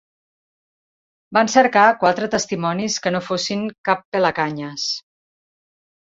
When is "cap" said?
3.91-4.01